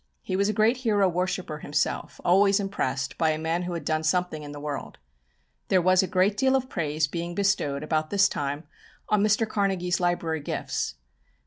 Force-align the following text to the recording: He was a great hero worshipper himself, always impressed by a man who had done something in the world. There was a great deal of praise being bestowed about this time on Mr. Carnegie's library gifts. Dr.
He 0.23 0.35
was 0.35 0.49
a 0.49 0.53
great 0.53 0.77
hero 0.77 1.07
worshipper 1.07 1.59
himself, 1.59 2.19
always 2.25 2.59
impressed 2.59 3.19
by 3.19 3.29
a 3.29 3.37
man 3.37 3.61
who 3.61 3.73
had 3.73 3.85
done 3.85 4.01
something 4.01 4.41
in 4.41 4.51
the 4.51 4.59
world. 4.59 4.97
There 5.67 5.79
was 5.79 6.01
a 6.01 6.07
great 6.07 6.35
deal 6.37 6.55
of 6.55 6.67
praise 6.69 7.05
being 7.05 7.35
bestowed 7.35 7.83
about 7.83 8.09
this 8.09 8.27
time 8.27 8.63
on 9.09 9.21
Mr. 9.21 9.47
Carnegie's 9.47 9.99
library 9.99 10.39
gifts. 10.41 10.93
Dr. 10.93 10.97